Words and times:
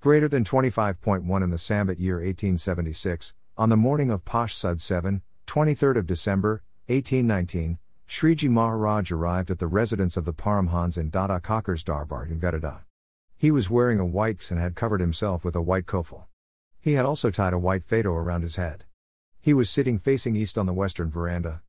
Greater 0.00 0.28
than 0.28 0.44
25.1 0.44 1.42
in 1.42 1.50
the 1.50 1.56
Samvat 1.56 1.98
year 1.98 2.18
1876, 2.18 3.34
on 3.56 3.68
the 3.68 3.76
morning 3.76 4.12
of 4.12 4.24
Pash 4.24 4.54
Sud 4.54 4.80
7, 4.80 5.22
23rd 5.48 5.96
of 5.96 6.06
December, 6.06 6.62
1819, 6.86 7.78
Sriji 8.08 8.48
Maharaj 8.48 9.10
arrived 9.10 9.50
at 9.50 9.58
the 9.58 9.66
residence 9.66 10.16
of 10.16 10.24
the 10.24 10.32
Paramhans 10.32 10.96
in 10.96 11.10
Dada 11.10 11.40
Khachar's 11.40 11.82
Darbar 11.82 12.26
in 12.26 12.38
Gadhada. 12.38 12.82
He 13.36 13.50
was 13.50 13.70
wearing 13.70 13.98
a 13.98 14.06
white 14.06 14.48
and 14.52 14.60
had 14.60 14.76
covered 14.76 15.00
himself 15.00 15.44
with 15.44 15.56
a 15.56 15.62
white 15.62 15.86
kofal. 15.86 16.26
He 16.78 16.92
had 16.92 17.04
also 17.04 17.32
tied 17.32 17.52
a 17.52 17.58
white 17.58 17.82
fado 17.84 18.12
around 18.14 18.42
his 18.42 18.54
head. 18.54 18.84
He 19.40 19.52
was 19.52 19.68
sitting 19.68 19.98
facing 19.98 20.36
east 20.36 20.56
on 20.56 20.66
the 20.66 20.72
western 20.72 21.10
veranda. 21.10 21.62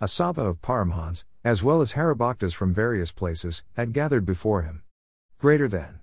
A 0.00 0.06
sabha 0.06 0.48
of 0.48 0.62
Paramhans, 0.62 1.24
as 1.42 1.64
well 1.64 1.80
as 1.80 1.94
Haribhaktas 1.94 2.54
from 2.54 2.72
various 2.72 3.10
places, 3.10 3.64
had 3.72 3.92
gathered 3.92 4.24
before 4.24 4.62
him. 4.62 4.84
Greater 5.40 5.66
than. 5.66 6.01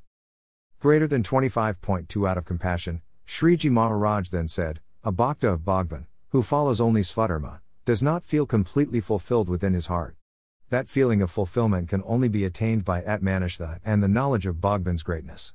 Greater 0.80 1.08
than 1.08 1.24
25.2 1.24 2.30
out 2.30 2.38
of 2.38 2.46
compassion, 2.46 3.02
Sriji 3.28 3.70
Maharaj 3.70 4.30
then 4.30 4.48
said, 4.48 4.80
A 5.04 5.12
Bhakta 5.12 5.50
of 5.50 5.66
Bhagwan, 5.66 6.08
who 6.30 6.42
follows 6.42 6.80
only 6.80 7.02
Svadharma, 7.02 7.60
does 7.84 8.02
not 8.02 8.24
feel 8.24 8.46
completely 8.46 9.02
fulfilled 9.02 9.50
within 9.50 9.74
his 9.74 9.88
heart. 9.88 10.16
That 10.70 10.88
feeling 10.88 11.22
of 11.22 11.30
fulfillment 11.30 11.90
can 11.90 12.02
only 12.06 12.30
be 12.30 12.46
attained 12.46 12.86
by 12.86 13.02
Atmanishtha 13.02 13.80
and 13.84 14.02
the 14.02 14.08
knowledge 14.08 14.46
of 14.46 14.62
Bhagwan's 14.62 15.04
greatness. 15.04 15.54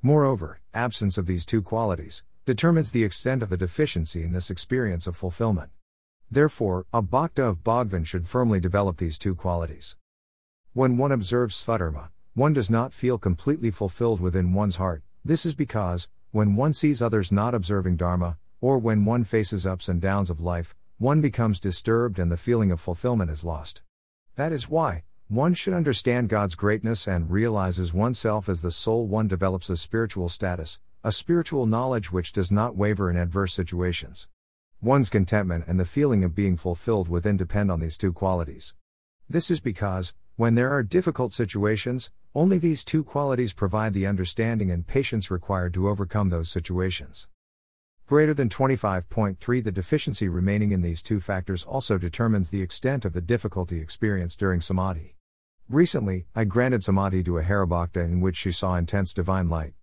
Moreover, 0.00 0.62
absence 0.72 1.18
of 1.18 1.26
these 1.26 1.44
two 1.44 1.60
qualities 1.60 2.24
determines 2.46 2.92
the 2.92 3.04
extent 3.04 3.42
of 3.42 3.50
the 3.50 3.58
deficiency 3.58 4.22
in 4.22 4.32
this 4.32 4.48
experience 4.48 5.06
of 5.06 5.14
fulfillment. 5.14 5.70
Therefore, 6.30 6.86
a 6.94 7.02
bhakta 7.02 7.44
of 7.44 7.62
Bhagwan 7.62 8.04
should 8.04 8.26
firmly 8.26 8.58
develop 8.58 8.96
these 8.96 9.18
two 9.18 9.34
qualities. 9.34 9.98
When 10.72 10.96
one 10.96 11.12
observes 11.12 11.62
Svadharma, 11.62 12.08
one 12.34 12.54
does 12.54 12.70
not 12.70 12.94
feel 12.94 13.18
completely 13.18 13.70
fulfilled 13.70 14.18
within 14.18 14.54
one's 14.54 14.76
heart. 14.76 15.02
This 15.22 15.44
is 15.44 15.54
because, 15.54 16.08
when 16.30 16.56
one 16.56 16.72
sees 16.72 17.02
others 17.02 17.30
not 17.30 17.54
observing 17.54 17.96
Dharma, 17.96 18.38
or 18.62 18.78
when 18.78 19.04
one 19.04 19.24
faces 19.24 19.66
ups 19.66 19.86
and 19.86 20.00
downs 20.00 20.30
of 20.30 20.40
life, 20.40 20.74
one 20.96 21.20
becomes 21.20 21.60
disturbed 21.60 22.18
and 22.18 22.32
the 22.32 22.38
feeling 22.38 22.72
of 22.72 22.80
fulfillment 22.80 23.30
is 23.30 23.44
lost. 23.44 23.82
That 24.36 24.50
is 24.50 24.70
why, 24.70 25.02
one 25.28 25.52
should 25.52 25.74
understand 25.74 26.30
God's 26.30 26.54
greatness 26.54 27.06
and 27.06 27.30
realizes 27.30 27.92
oneself 27.92 28.48
as 28.48 28.62
the 28.62 28.70
soul 28.70 29.06
one 29.06 29.28
develops 29.28 29.68
a 29.68 29.76
spiritual 29.76 30.30
status, 30.30 30.78
a 31.04 31.12
spiritual 31.12 31.66
knowledge 31.66 32.12
which 32.12 32.32
does 32.32 32.50
not 32.50 32.76
waver 32.76 33.10
in 33.10 33.16
adverse 33.16 33.52
situations. 33.52 34.26
One's 34.80 35.10
contentment 35.10 35.64
and 35.66 35.78
the 35.78 35.84
feeling 35.84 36.24
of 36.24 36.34
being 36.34 36.56
fulfilled 36.56 37.08
within 37.08 37.36
depend 37.36 37.70
on 37.70 37.80
these 37.80 37.98
two 37.98 38.12
qualities. 38.12 38.74
This 39.28 39.50
is 39.50 39.60
because, 39.60 40.14
when 40.36 40.54
there 40.54 40.70
are 40.70 40.82
difficult 40.82 41.32
situations, 41.32 42.10
only 42.34 42.56
these 42.56 42.84
two 42.84 43.04
qualities 43.04 43.52
provide 43.52 43.92
the 43.92 44.06
understanding 44.06 44.70
and 44.70 44.86
patience 44.86 45.30
required 45.30 45.74
to 45.74 45.88
overcome 45.88 46.30
those 46.30 46.48
situations. 46.48 47.28
Greater 48.06 48.32
than 48.32 48.48
25.3 48.48 49.64
The 49.64 49.70
deficiency 49.70 50.28
remaining 50.28 50.72
in 50.72 50.80
these 50.80 51.02
two 51.02 51.20
factors 51.20 51.64
also 51.64 51.98
determines 51.98 52.48
the 52.48 52.62
extent 52.62 53.04
of 53.04 53.12
the 53.12 53.20
difficulty 53.20 53.80
experienced 53.80 54.38
during 54.38 54.60
samadhi. 54.60 55.16
Recently, 55.68 56.26
I 56.34 56.44
granted 56.44 56.82
samadhi 56.82 57.22
to 57.24 57.38
a 57.38 57.42
Haribhakta 57.42 58.02
in 58.02 58.20
which 58.20 58.36
she 58.36 58.52
saw 58.52 58.76
intense 58.76 59.12
divine 59.12 59.50
light. 59.50 59.74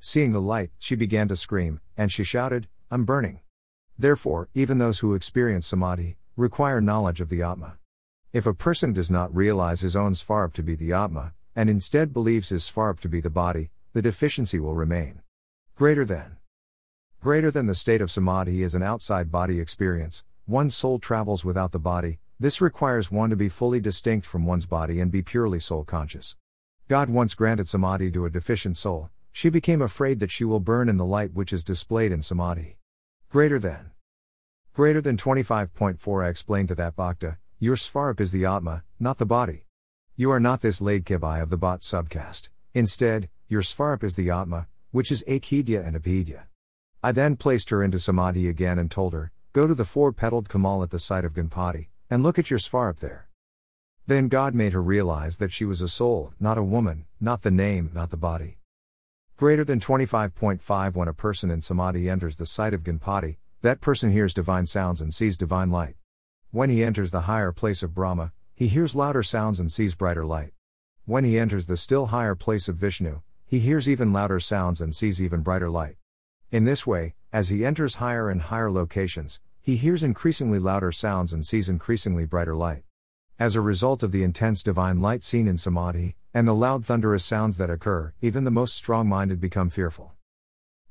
Seeing 0.00 0.32
the 0.32 0.40
light, 0.40 0.70
she 0.78 0.96
began 0.96 1.28
to 1.28 1.36
scream, 1.36 1.80
and 1.96 2.10
she 2.10 2.24
shouted, 2.24 2.66
I'm 2.90 3.04
burning. 3.04 3.40
Therefore, 3.96 4.48
even 4.52 4.78
those 4.78 4.98
who 4.98 5.14
experience 5.14 5.66
samadhi 5.66 6.16
require 6.36 6.80
knowledge 6.80 7.20
of 7.20 7.28
the 7.28 7.42
Atma. 7.42 7.78
If 8.32 8.46
a 8.46 8.54
person 8.54 8.94
does 8.94 9.10
not 9.10 9.34
realize 9.36 9.82
his 9.82 9.94
own 9.94 10.14
svarup 10.14 10.54
to 10.54 10.62
be 10.62 10.74
the 10.74 10.94
Atma, 10.94 11.34
and 11.54 11.68
instead 11.68 12.14
believes 12.14 12.48
his 12.48 12.64
svarup 12.64 12.98
to 13.00 13.08
be 13.08 13.20
the 13.20 13.28
body, 13.28 13.68
the 13.92 14.00
deficiency 14.00 14.58
will 14.58 14.74
remain. 14.74 15.20
Greater 15.74 16.06
than. 16.06 16.38
Greater 17.20 17.50
than 17.50 17.66
the 17.66 17.74
state 17.74 18.00
of 18.00 18.10
samadhi 18.10 18.62
is 18.62 18.74
an 18.74 18.82
outside 18.82 19.30
body 19.30 19.60
experience, 19.60 20.24
one's 20.46 20.74
soul 20.74 20.98
travels 20.98 21.44
without 21.44 21.72
the 21.72 21.78
body, 21.78 22.20
this 22.40 22.62
requires 22.62 23.12
one 23.12 23.28
to 23.28 23.36
be 23.36 23.50
fully 23.50 23.80
distinct 23.80 24.26
from 24.26 24.46
one's 24.46 24.64
body 24.64 24.98
and 24.98 25.10
be 25.10 25.20
purely 25.20 25.60
soul 25.60 25.84
conscious. 25.84 26.34
God 26.88 27.10
once 27.10 27.34
granted 27.34 27.68
samadhi 27.68 28.10
to 28.12 28.24
a 28.24 28.30
deficient 28.30 28.78
soul, 28.78 29.10
she 29.30 29.50
became 29.50 29.82
afraid 29.82 30.20
that 30.20 30.30
she 30.30 30.44
will 30.44 30.58
burn 30.58 30.88
in 30.88 30.96
the 30.96 31.04
light 31.04 31.34
which 31.34 31.52
is 31.52 31.62
displayed 31.62 32.12
in 32.12 32.22
samadhi. 32.22 32.78
Greater 33.28 33.58
than. 33.58 33.90
Greater 34.72 35.02
than 35.02 35.18
25.4 35.18 36.24
I 36.24 36.28
explained 36.30 36.68
to 36.68 36.74
that 36.76 36.96
bhakta, 36.96 37.36
your 37.62 37.76
svarup 37.76 38.20
is 38.20 38.32
the 38.32 38.44
atma, 38.44 38.82
not 38.98 39.18
the 39.18 39.24
body. 39.24 39.66
You 40.16 40.32
are 40.32 40.40
not 40.40 40.62
this 40.62 40.80
Ladkibai 40.80 41.40
of 41.40 41.48
the 41.48 41.56
bhat 41.56 41.78
subcaste. 41.78 42.48
Instead, 42.74 43.28
your 43.46 43.62
svarup 43.62 44.02
is 44.02 44.16
the 44.16 44.30
Atma, 44.30 44.66
which 44.90 45.12
is 45.12 45.22
Achhedya 45.28 45.86
and 45.86 45.94
Abhedya. 45.94 46.46
I 47.04 47.12
then 47.12 47.36
placed 47.36 47.70
her 47.70 47.80
into 47.84 48.00
Samadhi 48.00 48.48
again 48.48 48.80
and 48.80 48.90
told 48.90 49.12
her, 49.12 49.30
Go 49.52 49.68
to 49.68 49.76
the 49.76 49.84
four 49.84 50.12
petaled 50.12 50.48
Kamal 50.48 50.82
at 50.82 50.90
the 50.90 50.98
site 50.98 51.24
of 51.24 51.34
Ganpati, 51.34 51.86
and 52.10 52.24
look 52.24 52.36
at 52.36 52.50
your 52.50 52.58
svarup 52.58 52.98
there. 52.98 53.28
Then 54.08 54.26
God 54.26 54.56
made 54.56 54.72
her 54.72 54.82
realize 54.82 55.36
that 55.36 55.52
she 55.52 55.64
was 55.64 55.80
a 55.80 55.88
soul, 55.88 56.34
not 56.40 56.58
a 56.58 56.64
woman, 56.64 57.04
not 57.20 57.42
the 57.42 57.52
name, 57.52 57.92
not 57.94 58.10
the 58.10 58.16
body. 58.16 58.58
Greater 59.36 59.64
than 59.64 59.78
25.5 59.78 60.96
When 60.96 61.06
a 61.06 61.14
person 61.14 61.48
in 61.48 61.62
Samadhi 61.62 62.10
enters 62.10 62.38
the 62.38 62.44
site 62.46 62.74
of 62.74 62.82
Ganpati, 62.82 63.36
that 63.60 63.80
person 63.80 64.10
hears 64.10 64.34
divine 64.34 64.66
sounds 64.66 65.00
and 65.00 65.14
sees 65.14 65.36
divine 65.36 65.70
light. 65.70 65.94
When 66.54 66.68
he 66.68 66.84
enters 66.84 67.12
the 67.12 67.22
higher 67.22 67.50
place 67.50 67.82
of 67.82 67.94
Brahma, 67.94 68.30
he 68.54 68.68
hears 68.68 68.94
louder 68.94 69.22
sounds 69.22 69.58
and 69.58 69.72
sees 69.72 69.94
brighter 69.94 70.26
light. 70.26 70.52
When 71.06 71.24
he 71.24 71.38
enters 71.38 71.64
the 71.64 71.78
still 71.78 72.08
higher 72.08 72.34
place 72.34 72.68
of 72.68 72.76
Vishnu, 72.76 73.22
he 73.46 73.58
hears 73.58 73.88
even 73.88 74.12
louder 74.12 74.38
sounds 74.38 74.82
and 74.82 74.94
sees 74.94 75.18
even 75.18 75.40
brighter 75.40 75.70
light. 75.70 75.96
In 76.50 76.66
this 76.66 76.86
way, 76.86 77.14
as 77.32 77.48
he 77.48 77.64
enters 77.64 77.94
higher 77.94 78.28
and 78.28 78.42
higher 78.42 78.70
locations, 78.70 79.40
he 79.62 79.76
hears 79.76 80.02
increasingly 80.02 80.58
louder 80.58 80.92
sounds 80.92 81.32
and 81.32 81.46
sees 81.46 81.70
increasingly 81.70 82.26
brighter 82.26 82.54
light. 82.54 82.82
As 83.38 83.56
a 83.56 83.62
result 83.62 84.02
of 84.02 84.12
the 84.12 84.22
intense 84.22 84.62
divine 84.62 85.00
light 85.00 85.22
seen 85.22 85.48
in 85.48 85.56
Samadhi, 85.56 86.16
and 86.34 86.46
the 86.46 86.54
loud 86.54 86.84
thunderous 86.84 87.24
sounds 87.24 87.56
that 87.56 87.70
occur, 87.70 88.12
even 88.20 88.44
the 88.44 88.50
most 88.50 88.74
strong 88.74 89.08
minded 89.08 89.40
become 89.40 89.70
fearful. 89.70 90.12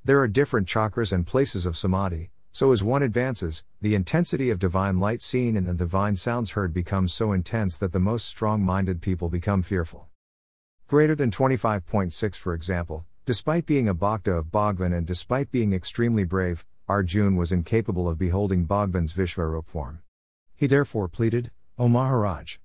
There 0.04 0.20
are 0.22 0.28
different 0.28 0.68
chakras 0.68 1.14
and 1.14 1.28
places 1.28 1.68
of 1.68 1.78
Samadhi, 1.78 2.32
so 2.52 2.72
as 2.72 2.84
one 2.84 3.02
advances, 3.02 3.64
the 3.82 3.96
intensity 3.96 4.50
of 4.50 4.60
divine 4.60 5.00
light 5.00 5.22
seen 5.22 5.56
and 5.56 5.68
the 5.68 5.74
divine 5.74 6.16
sounds 6.16 6.52
heard 6.52 6.74
becomes 6.74 7.14
so 7.14 7.32
intense 7.32 7.78
that 7.78 7.94
the 7.94 8.00
most 8.00 8.26
strong 8.26 8.62
minded 8.62 9.02
people 9.02 9.30
become 9.30 9.62
fearful. 9.62 10.10
Greater 10.88 11.16
than 11.16 11.32
25.6 11.32 12.36
for 12.36 12.54
example, 12.54 13.06
despite 13.26 13.66
being 13.66 13.88
a 13.88 13.94
bhakta 13.94 14.32
of 14.34 14.52
Bhagwan 14.52 14.92
and 14.92 15.08
despite 15.08 15.52
being 15.52 15.72
extremely 15.72 16.26
brave, 16.26 16.66
Arjun 16.90 17.38
was 17.38 17.54
incapable 17.54 18.10
of 18.10 18.18
beholding 18.18 18.66
Bhagwan's 18.66 19.14
Vishvarup 19.14 19.66
form. 19.66 20.02
He 20.54 20.68
therefore 20.68 21.08
pleaded, 21.08 21.52
O 21.78 21.88
Maharaj! 21.88 22.58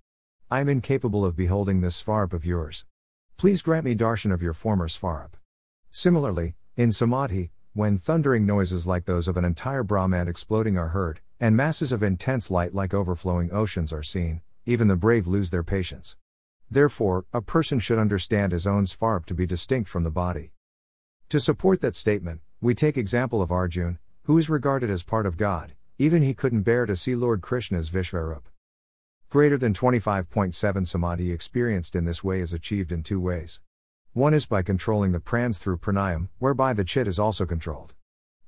I 0.50 0.60
am 0.60 0.68
incapable 0.68 1.24
of 1.24 1.36
beholding 1.36 1.80
this 1.80 2.02
Svarup 2.02 2.32
of 2.32 2.44
yours. 2.44 2.84
Please 3.36 3.62
grant 3.62 3.84
me 3.84 3.94
darshan 3.94 4.32
of 4.32 4.42
your 4.42 4.52
former 4.52 4.88
Svarup. 4.88 5.34
Similarly, 5.90 6.56
in 6.76 6.90
Samadhi, 6.90 7.52
when 7.76 7.98
thundering 7.98 8.46
noises 8.46 8.86
like 8.86 9.04
those 9.04 9.28
of 9.28 9.36
an 9.36 9.44
entire 9.44 9.82
Brahmand 9.82 10.30
exploding 10.30 10.78
are 10.78 10.88
heard, 10.88 11.20
and 11.38 11.54
masses 11.54 11.92
of 11.92 12.02
intense 12.02 12.50
light 12.50 12.74
like 12.74 12.94
overflowing 12.94 13.52
oceans 13.52 13.92
are 13.92 14.02
seen, 14.02 14.40
even 14.64 14.88
the 14.88 14.96
brave 14.96 15.26
lose 15.26 15.50
their 15.50 15.62
patience. 15.62 16.16
Therefore, 16.70 17.26
a 17.34 17.42
person 17.42 17.78
should 17.78 17.98
understand 17.98 18.52
his 18.52 18.66
own 18.66 18.86
svarup 18.86 19.26
to 19.26 19.34
be 19.34 19.44
distinct 19.44 19.90
from 19.90 20.04
the 20.04 20.10
body. 20.10 20.52
To 21.28 21.38
support 21.38 21.82
that 21.82 21.94
statement, 21.94 22.40
we 22.62 22.74
take 22.74 22.96
example 22.96 23.42
of 23.42 23.52
Arjun, 23.52 23.98
who 24.22 24.38
is 24.38 24.48
regarded 24.48 24.88
as 24.88 25.02
part 25.02 25.26
of 25.26 25.36
God, 25.36 25.74
even 25.98 26.22
he 26.22 26.32
couldn't 26.32 26.62
bear 26.62 26.86
to 26.86 26.96
see 26.96 27.14
Lord 27.14 27.42
Krishna's 27.42 27.90
Vishvarup. 27.90 28.44
Greater 29.28 29.58
than 29.58 29.74
25.7 29.74 30.86
Samadhi 30.86 31.30
experienced 31.30 31.94
in 31.94 32.06
this 32.06 32.24
way 32.24 32.40
is 32.40 32.54
achieved 32.54 32.90
in 32.90 33.02
two 33.02 33.20
ways. 33.20 33.60
One 34.16 34.32
is 34.32 34.46
by 34.46 34.62
controlling 34.62 35.12
the 35.12 35.20
prans 35.20 35.58
through 35.58 35.76
pranayam, 35.76 36.30
whereby 36.38 36.72
the 36.72 36.84
chit 36.84 37.06
is 37.06 37.18
also 37.18 37.44
controlled. 37.44 37.92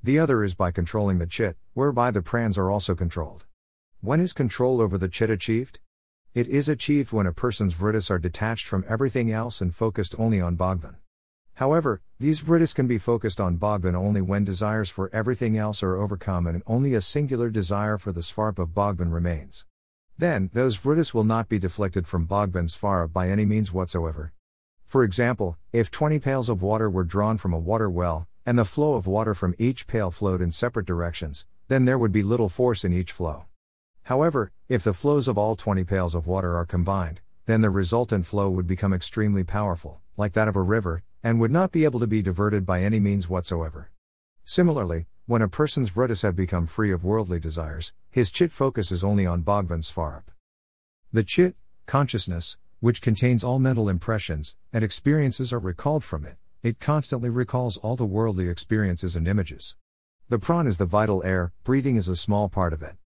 The 0.02 0.19
other 0.19 0.42
is 0.42 0.54
by 0.54 0.70
controlling 0.70 1.19
the 1.19 1.26
chit, 1.26 1.58
whereby 1.75 2.10
the 2.10 2.22
prans 2.22 2.56
are 2.56 2.70
also 2.70 2.94
controlled. 2.94 3.44
When 4.00 4.19
is 4.19 4.32
control 4.32 4.81
over 4.81 4.96
the 4.96 5.10
chit 5.10 5.28
achieved? 5.28 5.78
It 6.32 6.48
is 6.48 6.70
achieved 6.70 7.12
when 7.12 7.26
a 7.26 7.34
person's 7.34 7.75
vrittis 7.75 8.10
are 8.10 8.19
detached 8.19 8.66
from 8.66 8.82
everything 8.88 9.31
else 9.31 9.60
and 9.60 9.75
focused 9.75 10.14
only 10.19 10.40
on 10.40 10.56
Bhagwan. 10.56 10.96
However, 11.56 12.00
these 12.19 12.40
vrittis 12.40 12.75
can 12.75 12.87
be 12.87 12.96
focused 12.96 13.38
on 13.38 13.56
Bhagwan 13.56 13.94
only 13.94 14.22
when 14.22 14.46
desires 14.46 14.88
for 14.88 15.10
everything 15.12 15.58
else 15.58 15.82
are 15.82 15.96
overcome 15.96 16.46
and 16.46 16.62
only 16.66 16.94
a 16.94 17.02
singular 17.02 17.50
desire 17.50 17.98
for 17.98 18.10
the 18.10 18.22
svarp 18.22 18.58
of 18.58 18.72
Bhagwan 18.72 19.10
remains. 19.10 19.66
Then, 20.16 20.48
those 20.54 20.78
vrittis 20.78 21.12
will 21.12 21.25
not 21.25 21.50
be 21.50 21.58
deflected 21.58 22.06
from 22.06 22.25
Bhagwan 22.25 22.69
svarp 22.69 23.12
by 23.12 23.28
any 23.28 23.44
means 23.44 23.70
whatsoever, 23.70 24.32
for 24.88 25.05
example, 25.05 25.58
if 25.70 25.90
20 25.90 26.19
pails 26.19 26.49
of 26.49 26.62
water 26.62 26.88
were 26.88 27.05
drawn 27.05 27.37
from 27.37 27.52
a 27.52 27.58
water 27.58 27.90
well, 27.90 28.26
and 28.46 28.58
the 28.58 28.64
flow 28.64 28.94
of 28.94 29.06
water 29.06 29.35
from 29.35 29.55
each 29.58 29.87
pail 29.87 30.11
flowed 30.11 30.40
in 30.40 30.50
separate 30.50 30.87
directions, 30.87 31.44
then 31.69 31.85
there 31.85 31.99
would 31.99 32.11
be 32.11 32.23
little 32.23 32.49
force 32.49 32.87
in 32.87 32.93
each 32.94 33.12
flow. 33.12 33.44
However, 34.05 34.50
if 34.67 34.82
the 34.82 34.94
flows 34.94 35.29
of 35.29 35.37
all 35.37 35.56
20 35.56 35.85
pails 35.85 36.14
of 36.14 36.26
water 36.26 36.56
are 36.56 36.64
combined, 36.64 37.20
then 37.44 37.61
the 37.61 37.69
resultant 37.69 38.25
flow 38.25 38.49
would 38.49 38.67
become 38.67 38.94
extremely 38.94 39.44
powerful, 39.44 40.00
like 40.17 40.32
that 40.32 40.49
of 40.49 40.56
a 40.56 40.62
river, 40.62 41.02
and 41.23 41.38
would 41.38 41.50
not 41.50 41.70
be 41.70 41.85
able 41.85 42.00
to 42.00 42.06
be 42.06 42.23
diverted 42.23 42.64
by 42.64 42.82
any 42.82 42.99
means 42.99 43.29
whatsoever. 43.29 43.90
Similarly, 44.43 45.06
when 45.26 45.43
a 45.43 45.49
person's 45.49 45.90
vrittis 45.90 46.23
have 46.23 46.35
become 46.35 46.67
free 46.67 46.93
of 46.93 47.05
worldly 47.05 47.38
desires, 47.38 47.93
his 48.11 48.31
chit 48.31 48.52
focuses 48.52 49.05
only 49.05 49.26
on 49.26 49.43
Bhagwan 49.43 49.82
Svarup. 49.82 50.25
The 51.12 51.25
chit, 51.25 51.56
consciousness, 51.85 52.56
which 52.80 53.02
contains 53.02 53.42
all 53.42 53.58
mental 53.58 53.88
impressions 53.88 54.54
and 54.72 54.84
experiences 54.84 55.52
are 55.52 55.58
recalled 55.58 56.04
from 56.04 56.25
it, 56.25 56.36
it 56.62 56.78
constantly 56.78 57.28
recalls 57.28 57.76
all 57.76 57.96
the 57.96 58.06
worldly 58.06 58.48
experiences 58.48 59.16
and 59.16 59.26
images. 59.26 59.76
The 60.28 60.38
pran 60.38 60.69
is 60.69 60.78
the 60.78 60.84
vital 60.84 61.25
air, 61.25 61.52
breathing 61.64 61.96
is 61.96 62.08
a 62.08 62.14
small 62.14 62.48
part 62.48 62.72
of 62.72 62.82
it. 62.82 62.96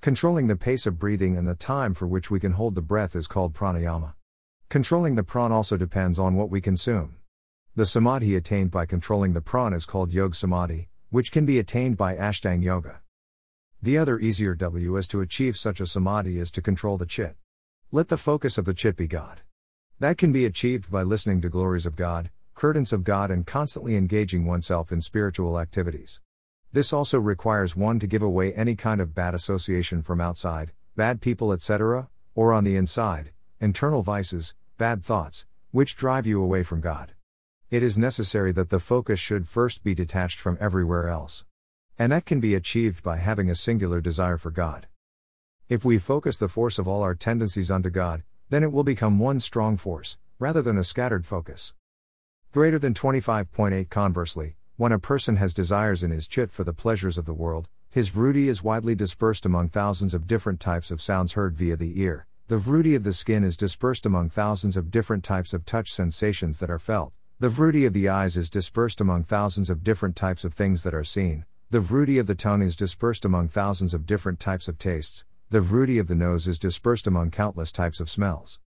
Controlling 0.00 0.46
the 0.46 0.56
pace 0.56 0.86
of 0.86 0.98
breathing 0.98 1.36
and 1.36 1.46
the 1.46 1.54
time 1.54 1.92
for 1.92 2.06
which 2.06 2.30
we 2.30 2.40
can 2.40 2.52
hold 2.52 2.74
the 2.74 2.80
breath 2.80 3.16
is 3.16 3.26
called 3.26 3.52
pranayama. 3.52 4.14
Controlling 4.68 5.16
the 5.16 5.24
pran 5.24 5.50
also 5.50 5.76
depends 5.76 6.18
on 6.18 6.34
what 6.34 6.50
we 6.50 6.60
consume. 6.60 7.16
The 7.74 7.84
samadhi 7.86 8.36
attained 8.36 8.70
by 8.70 8.86
controlling 8.86 9.32
the 9.32 9.40
pran 9.40 9.74
is 9.74 9.86
called 9.86 10.12
yog 10.12 10.34
samadhi, 10.34 10.88
which 11.10 11.32
can 11.32 11.44
be 11.44 11.58
attained 11.58 11.96
by 11.96 12.14
Ashtanga 12.14 12.64
Yoga. 12.64 13.00
The 13.82 13.98
other 13.98 14.18
easier 14.18 14.54
W 14.54 14.96
is 14.96 15.08
to 15.08 15.20
achieve 15.20 15.56
such 15.56 15.80
a 15.80 15.86
samadhi 15.86 16.38
is 16.38 16.50
to 16.52 16.62
control 16.62 16.96
the 16.96 17.06
chit. 17.06 17.36
Let 17.90 18.08
the 18.08 18.16
focus 18.16 18.58
of 18.58 18.64
the 18.64 18.74
chit 18.74 18.96
be 18.96 19.06
God. 19.06 19.40
That 19.98 20.18
can 20.18 20.32
be 20.32 20.44
achieved 20.44 20.90
by 20.90 21.02
listening 21.02 21.40
to 21.42 21.48
glories 21.48 21.86
of 21.86 21.96
God, 21.96 22.30
credence 22.54 22.92
of 22.92 23.04
God, 23.04 23.30
and 23.30 23.46
constantly 23.46 23.96
engaging 23.96 24.44
oneself 24.44 24.92
in 24.92 25.00
spiritual 25.00 25.58
activities. 25.58 26.20
This 26.72 26.92
also 26.92 27.18
requires 27.18 27.76
one 27.76 27.98
to 27.98 28.06
give 28.06 28.22
away 28.22 28.52
any 28.54 28.76
kind 28.76 29.00
of 29.00 29.14
bad 29.14 29.34
association 29.34 30.02
from 30.02 30.20
outside, 30.20 30.72
bad 30.96 31.20
people, 31.20 31.52
etc., 31.52 32.08
or 32.34 32.52
on 32.52 32.64
the 32.64 32.76
inside, 32.76 33.32
internal 33.60 34.02
vices, 34.02 34.54
bad 34.76 35.04
thoughts, 35.04 35.46
which 35.70 35.96
drive 35.96 36.26
you 36.26 36.42
away 36.42 36.62
from 36.62 36.80
God 36.80 37.12
it 37.70 37.82
is 37.82 37.98
necessary 37.98 38.50
that 38.50 38.70
the 38.70 38.78
focus 38.78 39.20
should 39.20 39.46
first 39.46 39.84
be 39.84 39.94
detached 39.94 40.40
from 40.40 40.56
everywhere 40.58 41.10
else. 41.10 41.44
And 41.98 42.10
that 42.12 42.24
can 42.24 42.40
be 42.40 42.54
achieved 42.54 43.02
by 43.02 43.18
having 43.18 43.50
a 43.50 43.54
singular 43.54 44.00
desire 44.00 44.38
for 44.38 44.50
God. 44.50 44.87
If 45.68 45.84
we 45.84 45.98
focus 45.98 46.38
the 46.38 46.48
force 46.48 46.78
of 46.78 46.88
all 46.88 47.02
our 47.02 47.14
tendencies 47.14 47.70
onto 47.70 47.90
God, 47.90 48.22
then 48.48 48.62
it 48.62 48.72
will 48.72 48.84
become 48.84 49.18
one 49.18 49.38
strong 49.38 49.76
force, 49.76 50.16
rather 50.38 50.62
than 50.62 50.78
a 50.78 50.82
scattered 50.82 51.26
focus. 51.26 51.74
Greater 52.52 52.78
than 52.78 52.94
25.8 52.94 53.90
Conversely, 53.90 54.56
when 54.78 54.92
a 54.92 54.98
person 54.98 55.36
has 55.36 55.52
desires 55.52 56.02
in 56.02 56.10
his 56.10 56.26
chit 56.26 56.50
for 56.50 56.64
the 56.64 56.72
pleasures 56.72 57.18
of 57.18 57.26
the 57.26 57.34
world, 57.34 57.68
his 57.90 58.08
vruti 58.08 58.46
is 58.46 58.64
widely 58.64 58.94
dispersed 58.94 59.44
among 59.44 59.68
thousands 59.68 60.14
of 60.14 60.26
different 60.26 60.58
types 60.58 60.90
of 60.90 61.02
sounds 61.02 61.34
heard 61.34 61.54
via 61.54 61.76
the 61.76 62.00
ear. 62.00 62.26
The 62.46 62.56
vruti 62.56 62.96
of 62.96 63.04
the 63.04 63.12
skin 63.12 63.44
is 63.44 63.58
dispersed 63.58 64.06
among 64.06 64.30
thousands 64.30 64.78
of 64.78 64.90
different 64.90 65.22
types 65.22 65.52
of 65.52 65.66
touch 65.66 65.92
sensations 65.92 66.60
that 66.60 66.70
are 66.70 66.78
felt. 66.78 67.12
The 67.40 67.50
vruti 67.50 67.86
of 67.86 67.92
the 67.92 68.08
eyes 68.08 68.38
is 68.38 68.48
dispersed 68.48 69.02
among 69.02 69.24
thousands 69.24 69.68
of 69.68 69.84
different 69.84 70.16
types 70.16 70.46
of 70.46 70.54
things 70.54 70.82
that 70.84 70.94
are 70.94 71.04
seen. 71.04 71.44
The 71.68 71.80
vruti 71.80 72.18
of 72.18 72.26
the 72.26 72.34
tongue 72.34 72.62
is 72.62 72.74
dispersed 72.74 73.26
among 73.26 73.48
thousands 73.48 73.92
of 73.92 74.06
different 74.06 74.40
types 74.40 74.66
of 74.66 74.78
tastes. 74.78 75.26
The 75.50 75.60
vritti 75.60 75.98
of 75.98 76.08
the 76.08 76.14
nose 76.14 76.46
is 76.46 76.58
dispersed 76.58 77.06
among 77.06 77.30
countless 77.30 77.72
types 77.72 78.00
of 78.00 78.10
smells. 78.10 78.60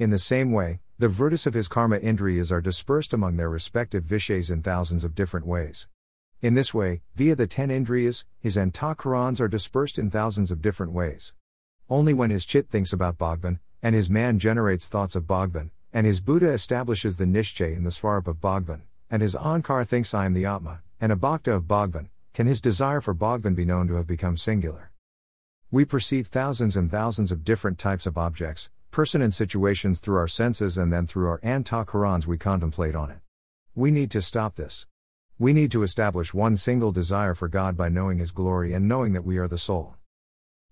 In 0.00 0.10
the 0.10 0.18
same 0.18 0.50
way, 0.50 0.80
the 0.98 1.06
vrittis 1.06 1.46
of 1.46 1.54
his 1.54 1.68
karma 1.68 2.00
indriyas 2.00 2.50
are 2.50 2.60
dispersed 2.60 3.12
among 3.12 3.36
their 3.36 3.48
respective 3.48 4.02
vishays 4.02 4.50
in 4.50 4.60
thousands 4.60 5.04
of 5.04 5.14
different 5.14 5.46
ways. 5.46 5.86
In 6.42 6.54
this 6.54 6.74
way, 6.74 7.02
via 7.14 7.36
the 7.36 7.46
ten 7.46 7.68
indriyas, 7.68 8.24
his 8.40 8.56
antakarans 8.56 9.40
are 9.40 9.46
dispersed 9.46 9.96
in 9.96 10.10
thousands 10.10 10.50
of 10.50 10.60
different 10.60 10.90
ways. 10.90 11.34
Only 11.88 12.12
when 12.12 12.30
his 12.30 12.44
chit 12.44 12.68
thinks 12.68 12.92
about 12.92 13.16
Bhagwan, 13.16 13.60
and 13.80 13.94
his 13.94 14.10
man 14.10 14.40
generates 14.40 14.88
thoughts 14.88 15.14
of 15.14 15.28
Bhagwan, 15.28 15.70
and 15.92 16.04
his 16.04 16.20
buddhi 16.20 16.46
establishes 16.46 17.16
the 17.16 17.26
Nishchay 17.26 17.76
in 17.76 17.84
the 17.84 17.90
Svarup 17.90 18.26
of 18.26 18.40
Bhagwan, 18.40 18.82
and 19.08 19.22
his 19.22 19.36
Ankar 19.36 19.86
thinks 19.86 20.12
I 20.12 20.26
am 20.26 20.34
the 20.34 20.46
Atma, 20.46 20.82
and 21.00 21.12
a 21.12 21.16
Bhakta 21.16 21.52
of 21.52 21.68
Bhagwan, 21.68 22.08
can 22.32 22.48
his 22.48 22.60
desire 22.60 23.00
for 23.00 23.14
Bhagwan 23.14 23.54
be 23.54 23.64
known 23.64 23.86
to 23.86 23.94
have 23.94 24.08
become 24.08 24.36
singular. 24.36 24.90
We 25.74 25.84
perceive 25.84 26.28
thousands 26.28 26.76
and 26.76 26.88
thousands 26.88 27.32
of 27.32 27.42
different 27.42 27.78
types 27.78 28.06
of 28.06 28.16
objects, 28.16 28.70
person 28.92 29.20
and 29.20 29.34
situations 29.34 29.98
through 29.98 30.18
our 30.18 30.28
senses 30.28 30.78
and 30.78 30.92
then 30.92 31.04
through 31.04 31.26
our 31.26 31.40
antakarans 31.40 32.28
we 32.28 32.38
contemplate 32.38 32.94
on 32.94 33.10
it. 33.10 33.18
We 33.74 33.90
need 33.90 34.12
to 34.12 34.22
stop 34.22 34.54
this. 34.54 34.86
We 35.36 35.52
need 35.52 35.72
to 35.72 35.82
establish 35.82 36.32
one 36.32 36.56
single 36.56 36.92
desire 36.92 37.34
for 37.34 37.48
God 37.48 37.76
by 37.76 37.88
knowing 37.88 38.18
His 38.18 38.30
glory 38.30 38.72
and 38.72 38.86
knowing 38.86 39.14
that 39.14 39.24
we 39.24 39.36
are 39.36 39.48
the 39.48 39.58
soul. 39.58 39.96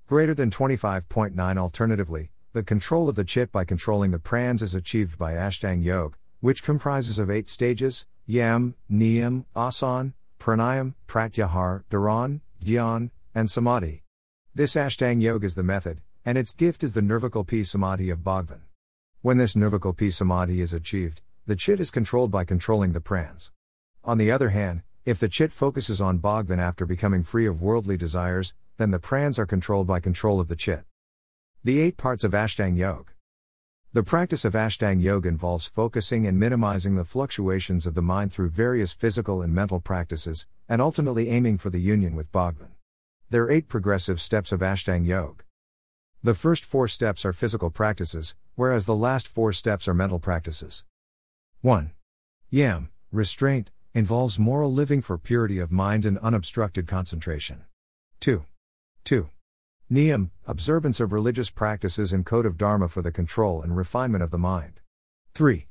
Greater 0.06 0.34
than 0.34 0.52
25.9 0.52 1.58
Alternatively, 1.58 2.30
the 2.52 2.62
control 2.62 3.08
of 3.08 3.16
the 3.16 3.24
chit 3.24 3.50
by 3.50 3.64
controlling 3.64 4.12
the 4.12 4.20
prans 4.20 4.62
is 4.62 4.72
achieved 4.72 5.18
by 5.18 5.32
Ashtang 5.32 5.82
Yoga, 5.82 6.14
which 6.38 6.62
comprises 6.62 7.18
of 7.18 7.28
eight 7.28 7.48
stages 7.48 8.06
Yam, 8.24 8.76
Niyam, 8.88 9.46
Asan, 9.56 10.14
Pranayam, 10.38 10.94
Pratyahar, 11.08 11.82
Dharan, 11.90 12.40
Dhyan, 12.64 13.10
and 13.34 13.50
Samadhi. 13.50 14.01
This 14.54 14.74
Ashtang 14.74 15.22
Yoga 15.22 15.46
is 15.46 15.54
the 15.54 15.62
method, 15.62 16.02
and 16.26 16.36
its 16.36 16.52
gift 16.52 16.84
is 16.84 16.92
the 16.92 17.00
Nirvikalpi 17.00 17.66
Samadhi 17.66 18.10
of 18.10 18.22
Bhagwan. 18.22 18.60
When 19.22 19.38
this 19.38 19.54
Nirvikalpi 19.54 20.12
Samadhi 20.12 20.60
is 20.60 20.74
achieved, 20.74 21.22
the 21.46 21.56
chit 21.56 21.80
is 21.80 21.90
controlled 21.90 22.30
by 22.30 22.44
controlling 22.44 22.92
the 22.92 23.00
prans. 23.00 23.50
On 24.04 24.18
the 24.18 24.30
other 24.30 24.50
hand, 24.50 24.82
if 25.06 25.18
the 25.18 25.30
chit 25.30 25.52
focuses 25.52 26.02
on 26.02 26.18
Bhagwan 26.18 26.60
after 26.60 26.84
becoming 26.84 27.22
free 27.22 27.46
of 27.46 27.62
worldly 27.62 27.96
desires, 27.96 28.52
then 28.76 28.90
the 28.90 28.98
prans 28.98 29.38
are 29.38 29.46
controlled 29.46 29.86
by 29.86 30.00
control 30.00 30.38
of 30.38 30.48
the 30.48 30.54
chit. 30.54 30.84
The 31.64 31.80
eight 31.80 31.96
parts 31.96 32.22
of 32.22 32.32
Ashtang 32.32 32.76
Yoga. 32.76 33.12
The 33.94 34.02
practice 34.02 34.44
of 34.44 34.52
Ashtang 34.52 35.00
Yoga 35.00 35.30
involves 35.30 35.66
focusing 35.66 36.26
and 36.26 36.38
minimizing 36.38 36.96
the 36.96 37.06
fluctuations 37.06 37.86
of 37.86 37.94
the 37.94 38.02
mind 38.02 38.34
through 38.34 38.50
various 38.50 38.92
physical 38.92 39.40
and 39.40 39.54
mental 39.54 39.80
practices, 39.80 40.46
and 40.68 40.82
ultimately 40.82 41.30
aiming 41.30 41.56
for 41.56 41.70
the 41.70 41.80
union 41.80 42.14
with 42.14 42.30
Bhagwan. 42.32 42.71
There 43.32 43.44
are 43.44 43.50
eight 43.50 43.66
progressive 43.66 44.20
steps 44.20 44.52
of 44.52 44.60
Ashtang 44.60 45.06
Yoga. 45.06 45.44
The 46.22 46.34
first 46.34 46.66
four 46.66 46.86
steps 46.86 47.24
are 47.24 47.32
physical 47.32 47.70
practices, 47.70 48.34
whereas 48.56 48.84
the 48.84 48.94
last 48.94 49.26
four 49.26 49.54
steps 49.54 49.88
are 49.88 49.94
mental 49.94 50.18
practices. 50.18 50.84
1. 51.62 51.92
Yam, 52.50 52.90
restraint, 53.10 53.70
involves 53.94 54.38
moral 54.38 54.70
living 54.70 55.00
for 55.00 55.16
purity 55.16 55.58
of 55.58 55.72
mind 55.72 56.04
and 56.04 56.18
unobstructed 56.18 56.86
concentration. 56.86 57.64
2. 58.20 58.44
2. 59.04 59.30
Niyam, 59.90 60.28
observance 60.46 61.00
of 61.00 61.10
religious 61.10 61.48
practices 61.48 62.12
and 62.12 62.26
code 62.26 62.44
of 62.44 62.58
Dharma 62.58 62.86
for 62.86 63.00
the 63.00 63.10
control 63.10 63.62
and 63.62 63.74
refinement 63.74 64.22
of 64.22 64.30
the 64.30 64.36
mind. 64.36 64.80
3. 65.32 65.68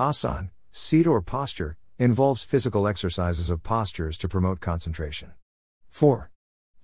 Asan, 0.00 0.52
seat 0.72 1.06
or 1.06 1.20
posture, 1.20 1.76
involves 1.98 2.44
physical 2.44 2.88
exercises 2.88 3.50
of 3.50 3.62
postures 3.62 4.16
to 4.16 4.26
promote 4.26 4.60
concentration. 4.60 5.32
4. 5.90 6.30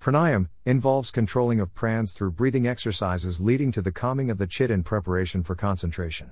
Pranayam 0.01 0.49
involves 0.65 1.11
controlling 1.11 1.59
of 1.59 1.75
prans 1.75 2.11
through 2.11 2.31
breathing 2.31 2.65
exercises 2.65 3.39
leading 3.39 3.71
to 3.71 3.83
the 3.83 3.91
calming 3.91 4.31
of 4.31 4.39
the 4.39 4.47
chit 4.47 4.71
in 4.71 4.81
preparation 4.81 5.43
for 5.43 5.53
concentration. 5.53 6.31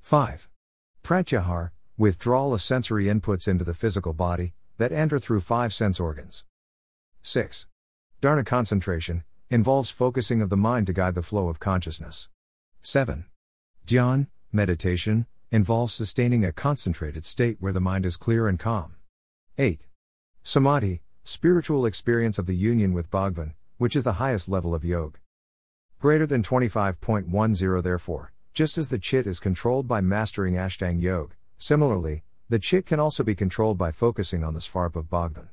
5. 0.00 0.48
Pratyahar, 1.02 1.70
withdrawal 1.98 2.54
of 2.54 2.62
sensory 2.62 3.06
inputs 3.06 3.48
into 3.48 3.64
the 3.64 3.74
physical 3.74 4.12
body 4.12 4.54
that 4.78 4.92
enter 4.92 5.18
through 5.18 5.40
five 5.40 5.72
sense 5.74 5.98
organs. 5.98 6.44
6. 7.22 7.66
Dharana 8.22 8.46
concentration 8.46 9.24
involves 9.50 9.90
focusing 9.90 10.40
of 10.40 10.48
the 10.48 10.56
mind 10.56 10.86
to 10.86 10.92
guide 10.92 11.16
the 11.16 11.22
flow 11.22 11.48
of 11.48 11.58
consciousness. 11.58 12.28
7. 12.80 13.24
Dhyan, 13.88 14.28
meditation, 14.52 15.26
involves 15.50 15.92
sustaining 15.92 16.44
a 16.44 16.52
concentrated 16.52 17.24
state 17.24 17.56
where 17.58 17.72
the 17.72 17.80
mind 17.80 18.06
is 18.06 18.16
clear 18.16 18.46
and 18.46 18.60
calm. 18.60 18.94
8. 19.58 19.88
Samadhi, 20.44 21.02
spiritual 21.24 21.86
experience 21.86 22.38
of 22.38 22.46
the 22.46 22.56
union 22.56 22.92
with 22.92 23.10
Bhagwan, 23.10 23.54
which 23.78 23.94
is 23.94 24.04
the 24.04 24.14
highest 24.14 24.48
level 24.48 24.74
of 24.74 24.84
yoga. 24.84 25.18
Greater 26.00 26.26
than 26.26 26.42
25.10 26.42 27.82
Therefore, 27.82 28.32
just 28.52 28.78
as 28.78 28.88
the 28.88 28.98
chit 28.98 29.26
is 29.26 29.38
controlled 29.38 29.86
by 29.86 30.00
mastering 30.00 30.54
Ashtang 30.54 31.00
Yoga, 31.00 31.34
similarly, 31.58 32.24
the 32.48 32.58
chit 32.58 32.86
can 32.86 32.98
also 32.98 33.22
be 33.22 33.34
controlled 33.34 33.78
by 33.78 33.92
focusing 33.92 34.42
on 34.42 34.54
the 34.54 34.60
Svarup 34.60 34.96
of 34.96 35.08
Bhagwan. 35.08 35.50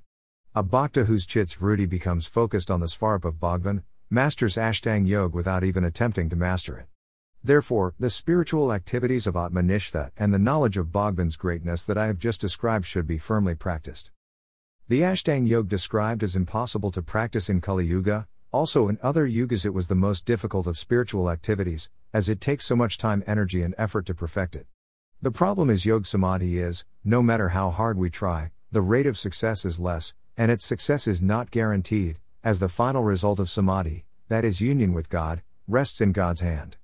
A 0.56 0.64
bhakta 0.64 1.06
whose 1.06 1.26
chit's 1.26 1.54
vritti 1.54 1.88
becomes 1.88 2.26
focused 2.26 2.72
on 2.72 2.80
the 2.80 2.88
Svarup 2.88 3.26
of 3.26 3.40
Bhagwan, 3.40 3.84
masters 4.10 4.56
Ashtang 4.56 5.08
Yoga 5.08 5.36
without 5.36 5.64
even 5.64 5.84
attempting 5.84 6.30
to 6.30 6.36
master 6.36 6.78
it. 6.80 6.86
Therefore, 7.44 7.94
the 8.00 8.10
spiritual 8.10 8.74
activities 8.74 9.28
of 9.28 9.36
Atmanishta 9.36 10.12
and 10.18 10.34
the 10.34 10.40
knowledge 10.40 10.76
of 10.76 10.92
Bhagwan's 10.92 11.36
greatness 11.36 11.86
that 11.86 11.98
I 11.98 12.08
have 12.08 12.18
just 12.18 12.42
described 12.42 12.86
should 12.86 13.06
be 13.06 13.18
firmly 13.18 13.54
practiced. 13.54 14.12
The 14.90 15.02
Ashtang 15.02 15.50
Yoga 15.50 15.68
described 15.68 16.24
as 16.24 16.38
impossible 16.38 16.92
to 16.92 17.02
practice 17.02 17.50
in 17.50 17.60
Kali 17.60 17.86
Yuga, 17.86 18.26
also 18.54 18.88
in 18.88 18.98
other 19.04 19.28
yugas 19.28 19.66
it 19.66 19.74
was 19.74 19.90
the 19.90 19.96
most 19.96 20.26
difficult 20.26 20.66
of 20.66 20.78
spiritual 20.78 21.30
activities, 21.30 21.90
as 22.14 22.30
it 22.30 22.40
takes 22.40 22.66
so 22.66 22.74
much 22.74 22.98
time, 22.98 23.22
energy, 23.28 23.62
and 23.62 23.76
effort 23.78 24.06
to 24.06 24.14
perfect 24.14 24.56
it. 24.56 24.66
The 25.22 25.30
problem 25.30 25.70
is 25.70 25.86
Yoga 25.86 26.06
Samadhi 26.06 26.60
is, 26.60 26.86
no 27.04 27.22
matter 27.22 27.50
how 27.50 27.70
hard 27.70 27.98
we 27.98 28.10
try, 28.10 28.52
the 28.72 28.80
rate 28.80 29.06
of 29.06 29.18
success 29.18 29.66
is 29.66 29.78
less, 29.78 30.14
and 30.38 30.50
its 30.50 30.64
success 30.64 31.06
is 31.06 31.22
not 31.22 31.52
guaranteed, 31.52 32.18
as 32.42 32.60
the 32.60 32.70
final 32.70 33.04
result 33.04 33.42
of 33.42 33.50
samadhi, 33.50 34.06
that 34.30 34.46
is, 34.46 34.62
union 34.62 34.94
with 34.94 35.10
God, 35.10 35.42
rests 35.68 36.00
in 36.00 36.14
God's 36.14 36.40
hand. 36.40 36.78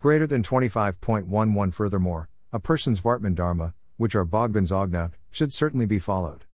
Greater 0.00 0.26
than 0.26 0.42
25.11 0.42 1.74
Furthermore, 1.74 2.30
a 2.54 2.58
person's 2.58 3.02
Vartman 3.02 3.34
Dharma, 3.34 3.74
which 3.98 4.14
are 4.14 4.24
Bhagwan's 4.24 4.72
Agna, 4.72 5.10
should 5.30 5.52
certainly 5.52 5.84
be 5.84 5.98
followed. 5.98 6.46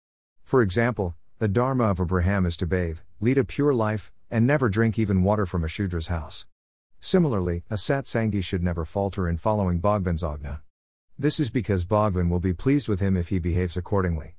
For 0.44 0.60
example, 0.60 1.16
the 1.38 1.48
Dharma 1.48 1.84
of 1.84 1.98
a 1.98 2.04
Brahman 2.04 2.46
is 2.46 2.56
to 2.58 2.66
bathe, 2.66 3.00
lead 3.18 3.38
a 3.38 3.44
pure 3.44 3.72
life, 3.74 4.12
and 4.30 4.46
never 4.46 4.68
drink 4.68 4.98
even 4.98 5.22
water 5.22 5.46
from 5.46 5.64
a 5.64 5.68
Shudra's 5.68 6.08
house. 6.08 6.46
Similarly, 7.00 7.64
a 7.70 7.74
Satsangi 7.74 8.44
should 8.44 8.62
never 8.62 8.84
falter 8.84 9.26
in 9.26 9.38
following 9.38 9.78
Bhagwan's 9.78 10.22
Agna. 10.22 10.62
This 11.18 11.40
is 11.40 11.48
because 11.48 11.84
Bhagwan 11.86 12.28
will 12.28 12.40
be 12.40 12.52
pleased 12.52 12.88
with 12.88 13.00
him 13.00 13.16
if 13.16 13.28
he 13.28 13.38
behaves 13.38 13.76
accordingly. 13.76 14.36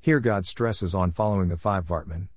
Here 0.00 0.18
God 0.18 0.46
stresses 0.46 0.94
on 0.94 1.12
following 1.12 1.48
the 1.48 1.56
five 1.56 1.86
Vartman. 1.86 2.28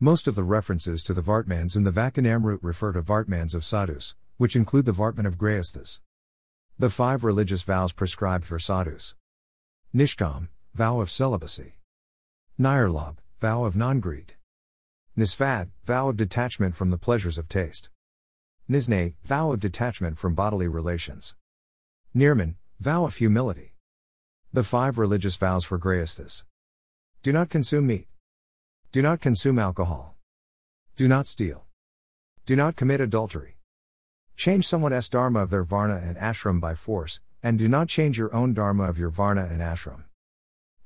Most 0.00 0.26
of 0.26 0.34
the 0.34 0.44
references 0.44 1.04
to 1.04 1.12
the 1.12 1.22
Vartmans 1.22 1.76
in 1.76 1.84
the 1.84 1.92
Vachanamrut 1.92 2.58
refer 2.62 2.92
to 2.92 3.02
Vartmans 3.02 3.54
of 3.54 3.64
sadhus, 3.64 4.16
which 4.38 4.56
include 4.56 4.86
the 4.86 4.92
Vartman 4.92 5.26
of 5.26 5.38
grihasthas. 5.38 6.00
The 6.78 6.90
five 6.90 7.24
religious 7.24 7.62
vows 7.62 7.92
prescribed 7.92 8.44
for 8.44 8.58
sadhus. 8.58 9.14
Nishkam, 9.94 10.48
vow 10.74 11.00
of 11.00 11.10
celibacy. 11.10 11.77
Nirlobh, 12.60 13.18
vow 13.40 13.62
of 13.62 13.76
non 13.76 14.00
greed. 14.00 14.34
Nisswad, 15.16 15.70
vow 15.84 16.08
of 16.08 16.16
detachment 16.16 16.74
from 16.74 16.90
the 16.90 16.98
pleasures 16.98 17.38
of 17.38 17.48
taste. 17.48 17.88
Nissneh, 18.68 19.14
vow 19.22 19.52
of 19.52 19.60
detachment 19.60 20.18
from 20.18 20.34
bodily 20.34 20.66
relations. 20.66 21.36
Nirman, 22.12 22.56
vow 22.80 23.04
of 23.04 23.14
humility. 23.14 23.74
The 24.52 24.64
five 24.64 24.98
religious 24.98 25.36
vows 25.36 25.64
for 25.64 25.78
grihasthas. 25.78 26.42
Do 27.22 27.32
not 27.32 27.48
consume 27.48 27.86
meat. 27.86 28.08
Do 28.90 29.02
not 29.02 29.20
consume 29.20 29.60
alcohol. 29.60 30.16
Do 30.96 31.06
not 31.06 31.28
steal. 31.28 31.66
Do 32.44 32.56
not 32.56 32.74
commit 32.74 33.00
adultery. 33.00 33.58
Change 34.34 34.66
someone's 34.66 35.08
dharma 35.08 35.42
of 35.42 35.50
their 35.50 35.62
varna 35.62 36.02
and 36.04 36.16
ashram 36.16 36.58
by 36.58 36.74
force, 36.74 37.20
and 37.40 37.56
do 37.56 37.68
not 37.68 37.86
change 37.86 38.18
your 38.18 38.34
own 38.34 38.52
dharma 38.52 38.82
of 38.82 38.98
your 38.98 39.10
varna 39.10 39.46
and 39.48 39.60
ashram. 39.60 40.07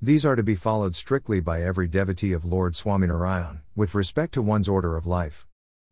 These 0.04 0.26
are 0.26 0.34
to 0.34 0.42
be 0.42 0.56
followed 0.56 0.96
strictly 0.96 1.38
by 1.38 1.62
every 1.62 1.86
devotee 1.86 2.32
of 2.32 2.44
Lord 2.44 2.74
Swaminarayan, 2.74 3.60
with 3.76 3.94
respect 3.94 4.34
to 4.34 4.42
one's 4.42 4.68
order 4.68 4.96
of 4.96 5.06
life. 5.06 5.46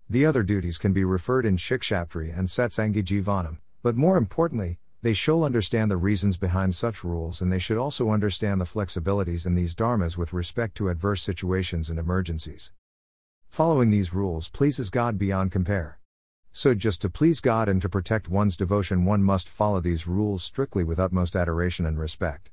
The 0.09 0.26
other 0.26 0.43
duties 0.43 0.79
can 0.79 0.93
be 0.93 1.05
referred 1.05 1.47
in 1.47 1.57
Shikshapatri 1.57 2.37
and 2.37 2.49
Satsangi 2.49 3.05
Jivanam, 3.05 3.59
but 3.85 3.95
more 3.95 4.17
importantly, 4.17 4.81
they 5.00 5.12
should 5.12 5.45
understand 5.45 5.93
the 5.93 5.97
reasons 5.97 6.37
behind 6.37 6.75
such 6.75 7.05
rules 7.05 7.40
and 7.40 7.52
they 7.52 7.61
should 7.61 7.79
also 7.79 8.11
understand 8.11 8.61
the 8.61 8.64
flexibilities 8.64 9.47
in 9.47 9.55
these 9.55 9.76
dharmas 9.76 10.17
with 10.17 10.33
respect 10.33 10.75
to 10.79 10.88
adverse 10.88 11.23
situations 11.23 11.88
and 11.88 11.97
emergencies. 11.97 12.73
Following 13.49 13.90
these 13.90 14.12
rules 14.12 14.49
pleases 14.49 14.90
God 14.90 15.19
beyond 15.19 15.52
compare. 15.52 16.00
So, 16.50 16.75
just 16.75 17.00
to 17.02 17.11
please 17.11 17.38
God 17.38 17.69
and 17.69 17.81
to 17.81 17.88
protect 17.88 18.29
one's 18.29 18.57
devotion, 18.57 19.05
one 19.05 19.23
must 19.23 19.49
follow 19.49 19.79
these 19.79 20.09
rules 20.09 20.43
strictly 20.43 20.83
with 20.83 20.99
utmost 20.99 21.37
adoration 21.37 21.87
and 21.87 21.97
respect. 21.97 22.50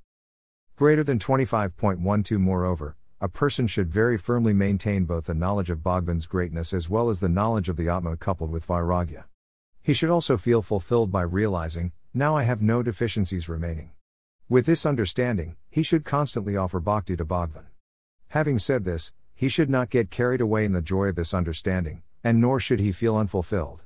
Greater 0.77 1.03
than 1.03 1.17
25.12 1.17 2.37
Moreover, 2.37 2.95
a 3.19 3.27
person 3.27 3.65
should 3.65 3.91
very 3.91 4.15
firmly 4.15 4.53
maintain 4.53 5.05
both 5.05 5.25
the 5.25 5.33
knowledge 5.33 5.71
of 5.71 5.81
Bhagwan's 5.81 6.27
greatness 6.27 6.71
as 6.71 6.87
well 6.87 7.09
as 7.09 7.19
the 7.19 7.27
knowledge 7.27 7.67
of 7.67 7.77
the 7.77 7.89
Atma 7.89 8.15
coupled 8.15 8.51
with 8.51 8.67
Vairagya. 8.67 9.23
He 9.81 9.93
should 9.93 10.11
also 10.11 10.37
feel 10.37 10.61
fulfilled 10.61 11.11
by 11.11 11.23
realizing, 11.23 11.93
now 12.13 12.35
I 12.37 12.43
have 12.43 12.61
no 12.61 12.83
deficiencies 12.83 13.49
remaining. 13.49 13.89
With 14.49 14.67
this 14.67 14.85
understanding, 14.85 15.55
he 15.67 15.81
should 15.81 16.05
constantly 16.05 16.55
offer 16.55 16.79
bhakti 16.79 17.17
to 17.17 17.25
Bhagwan. 17.25 17.65
Having 18.27 18.59
said 18.59 18.83
this, 18.83 19.13
he 19.33 19.49
should 19.49 19.71
not 19.71 19.89
get 19.89 20.11
carried 20.11 20.41
away 20.41 20.63
in 20.63 20.73
the 20.73 20.83
joy 20.83 21.05
of 21.05 21.15
this 21.15 21.33
understanding, 21.33 22.03
and 22.23 22.39
nor 22.39 22.59
should 22.59 22.79
he 22.79 22.91
feel 22.91 23.17
unfulfilled. 23.17 23.83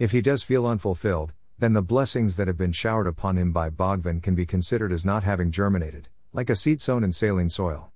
If 0.00 0.10
he 0.10 0.20
does 0.20 0.42
feel 0.42 0.66
unfulfilled, 0.66 1.32
then 1.60 1.74
the 1.74 1.80
blessings 1.80 2.34
that 2.34 2.48
have 2.48 2.58
been 2.58 2.72
showered 2.72 3.06
upon 3.06 3.38
him 3.38 3.52
by 3.52 3.70
Bhagwan 3.70 4.20
can 4.20 4.34
be 4.34 4.44
considered 4.44 4.90
as 4.90 5.04
not 5.04 5.22
having 5.22 5.52
germinated, 5.52 6.08
like 6.34 6.50
a 6.50 6.56
seed 6.56 6.82
sown 6.82 7.04
in 7.04 7.12
saline 7.12 7.48
soil. 7.48 7.92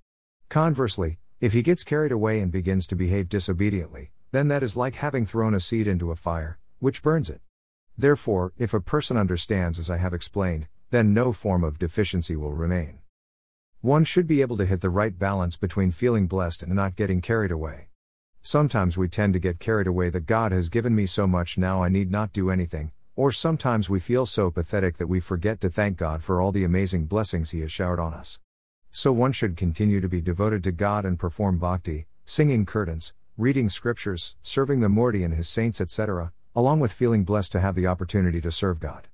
Conversely, 0.47 1.19
if 1.41 1.51
he 1.51 1.61
gets 1.61 1.83
carried 1.83 2.13
away 2.13 2.39
and 2.39 2.53
begins 2.53 2.87
to 2.87 2.95
behave 2.95 3.27
disobediently, 3.27 4.11
then 4.31 4.47
that 4.47 4.63
is 4.63 4.77
like 4.77 4.95
having 4.95 5.25
thrown 5.25 5.53
a 5.53 5.59
seed 5.59 5.87
into 5.87 6.09
a 6.09 6.15
fire, 6.15 6.57
which 6.79 7.03
burns 7.03 7.29
it. 7.29 7.41
Therefore, 7.97 8.53
if 8.57 8.73
a 8.73 8.79
person 8.79 9.17
understands 9.17 9.77
as 9.77 9.89
I 9.89 9.97
have 9.97 10.13
explained, 10.13 10.69
then 10.89 11.13
no 11.13 11.33
form 11.33 11.65
of 11.65 11.79
deficiency 11.79 12.37
will 12.37 12.53
remain. 12.53 12.99
One 13.81 14.05
should 14.05 14.25
be 14.25 14.39
able 14.39 14.55
to 14.55 14.65
hit 14.65 14.79
the 14.79 14.89
right 14.89 15.19
balance 15.19 15.57
between 15.57 15.91
feeling 15.91 16.25
blessed 16.25 16.63
and 16.63 16.73
not 16.73 16.95
getting 16.95 17.19
carried 17.19 17.51
away. 17.51 17.89
Sometimes 18.41 18.97
we 18.97 19.09
tend 19.09 19.33
to 19.33 19.39
get 19.39 19.59
carried 19.59 19.87
away 19.87 20.09
that 20.11 20.25
God 20.25 20.53
has 20.53 20.69
given 20.69 20.95
me 20.95 21.05
so 21.05 21.27
much 21.27 21.57
now 21.57 21.83
I 21.83 21.89
need 21.89 22.09
not 22.09 22.31
do 22.31 22.49
anything, 22.49 22.93
or 23.19 23.33
sometimes 23.33 23.89
we 23.89 23.99
feel 23.99 24.25
so 24.25 24.49
pathetic 24.49 24.95
that 24.95 25.07
we 25.07 25.19
forget 25.19 25.59
to 25.59 25.69
thank 25.69 25.97
God 25.97 26.23
for 26.23 26.39
all 26.39 26.53
the 26.53 26.63
amazing 26.63 27.03
blessings 27.03 27.51
He 27.51 27.59
has 27.59 27.69
showered 27.69 27.99
on 27.99 28.13
us. 28.13 28.39
So 28.93 29.11
one 29.11 29.33
should 29.33 29.57
continue 29.57 29.99
to 29.99 30.07
be 30.07 30.21
devoted 30.21 30.63
to 30.63 30.71
God 30.71 31.03
and 31.03 31.19
perform 31.19 31.59
bhakti, 31.59 32.07
singing 32.23 32.65
kirtans, 32.65 33.11
reading 33.37 33.67
scriptures, 33.67 34.37
serving 34.41 34.79
the 34.79 34.87
Murti 34.87 35.25
and 35.25 35.33
His 35.33 35.49
saints, 35.49 35.81
etc., 35.81 36.31
along 36.55 36.79
with 36.79 36.93
feeling 36.93 37.25
blessed 37.25 37.51
to 37.51 37.59
have 37.59 37.75
the 37.75 37.87
opportunity 37.87 38.39
to 38.39 38.53
serve 38.53 38.79
God. 38.79 39.09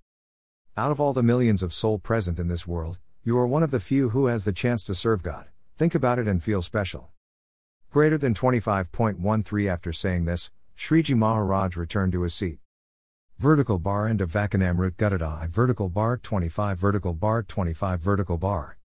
Out 0.77 0.91
of 0.91 1.01
all 1.01 1.13
the 1.13 1.23
millions 1.23 1.63
of 1.63 1.73
soul 1.73 1.97
present 1.97 2.37
in 2.37 2.47
this 2.47 2.67
world, 2.67 2.99
you 3.23 3.35
are 3.39 3.47
one 3.47 3.63
of 3.63 3.71
the 3.71 3.79
few 3.79 4.09
who 4.09 4.27
has 4.27 4.45
the 4.45 4.53
chance 4.53 4.83
to 4.83 4.93
serve 4.93 5.23
God. 5.23 5.47
Think 5.79 5.95
about 5.95 6.19
it 6.19 6.27
and 6.27 6.43
feel 6.43 6.61
special. 6.61 7.09
Greater 7.89 8.19
than 8.19 8.35
25.13 8.35 9.67
After 9.67 9.91
saying 9.91 10.25
this, 10.25 10.51
Sriji 10.77 11.17
Maharaj 11.17 11.75
returned 11.75 12.11
to 12.11 12.21
his 12.21 12.35
seat. 12.35 12.59
Vertical 13.37 13.79
bar 13.79 14.07
end 14.07 14.21
of 14.21 14.31
Vachanamrut 14.31 14.91
Gutadai 14.91 15.49
vertical 15.49 15.89
bar 15.89 16.15
25 16.15 16.77
vertical 16.77 17.13
bar 17.13 17.43
25 17.43 17.99
vertical 17.99 18.37
bar 18.37 18.73